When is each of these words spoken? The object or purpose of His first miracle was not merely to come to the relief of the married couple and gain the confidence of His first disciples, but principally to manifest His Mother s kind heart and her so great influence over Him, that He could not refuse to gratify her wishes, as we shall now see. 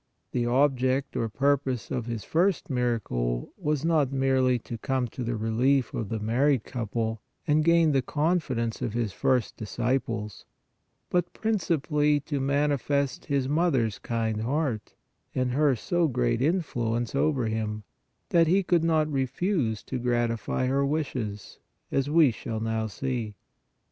The 0.31 0.47
object 0.47 1.15
or 1.15 1.29
purpose 1.29 1.91
of 1.91 2.07
His 2.07 2.23
first 2.23 2.71
miracle 2.71 3.53
was 3.55 3.85
not 3.85 4.11
merely 4.11 4.57
to 4.57 4.79
come 4.79 5.07
to 5.09 5.23
the 5.23 5.35
relief 5.35 5.93
of 5.93 6.09
the 6.09 6.17
married 6.19 6.63
couple 6.63 7.21
and 7.45 7.63
gain 7.63 7.91
the 7.91 8.01
confidence 8.01 8.81
of 8.81 8.93
His 8.93 9.13
first 9.13 9.57
disciples, 9.57 10.43
but 11.11 11.31
principally 11.33 12.19
to 12.21 12.39
manifest 12.41 13.25
His 13.25 13.47
Mother 13.47 13.85
s 13.85 13.99
kind 13.99 14.41
heart 14.41 14.95
and 15.35 15.51
her 15.51 15.75
so 15.75 16.07
great 16.07 16.41
influence 16.41 17.13
over 17.13 17.45
Him, 17.45 17.83
that 18.29 18.47
He 18.47 18.63
could 18.63 18.83
not 18.83 19.07
refuse 19.07 19.83
to 19.83 19.99
gratify 19.99 20.65
her 20.65 20.83
wishes, 20.83 21.59
as 21.91 22.09
we 22.09 22.31
shall 22.31 22.59
now 22.59 22.87
see. 22.87 23.35